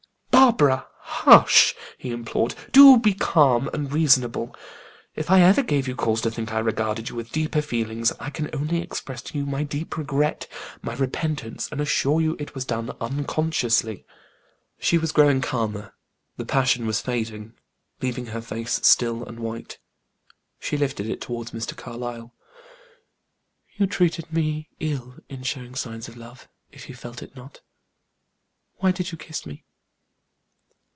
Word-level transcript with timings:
"Barbara, 0.51 0.85
hush!" 0.99 1.75
he 1.97 2.11
implored: 2.11 2.55
"do 2.73 2.97
be 2.99 3.13
calm 3.13 3.69
and 3.73 3.93
reasonable. 3.93 4.53
If 5.15 5.29
I 5.31 5.39
ever 5.41 5.61
gave 5.63 5.87
you 5.87 5.95
cause 5.95 6.19
to 6.21 6.31
think 6.31 6.51
I 6.51 6.59
regarded 6.59 7.07
you 7.07 7.15
with 7.15 7.31
deeper 7.31 7.61
feelings, 7.61 8.11
I 8.19 8.31
can 8.31 8.49
only 8.53 8.81
express 8.81 9.21
to 9.23 9.37
you 9.37 9.45
my 9.45 9.63
deep 9.63 9.95
regret, 9.95 10.47
my 10.81 10.93
repentance, 10.93 11.69
and 11.71 11.79
assure 11.79 12.19
you 12.19 12.35
it 12.37 12.53
was 12.53 12.65
done 12.65 12.91
unconsciously." 12.99 14.03
She 14.77 14.97
was 14.97 15.13
growing 15.13 15.39
calmer. 15.41 15.93
The 16.35 16.45
passion 16.45 16.85
was 16.85 16.99
fading, 17.01 17.53
leaving 18.01 18.25
her 18.27 18.41
face 18.41 18.73
still 18.83 19.23
and 19.23 19.39
white. 19.39 19.77
She 20.59 20.75
lifted 20.77 21.07
it 21.07 21.21
toward 21.21 21.47
Mr. 21.49 21.77
Carlyle. 21.77 22.33
"You 23.77 23.87
treated 23.87 24.33
me 24.33 24.67
ill 24.81 25.15
in 25.29 25.43
showing 25.43 25.75
signs 25.75 26.09
of 26.09 26.17
love, 26.17 26.49
if 26.71 26.89
you 26.89 26.95
felt 26.95 27.23
it 27.23 27.37
not. 27.37 27.61
Why 28.79 28.91
did 28.91 29.13
you 29.13 29.17
kiss 29.17 29.45
me?" 29.45 29.63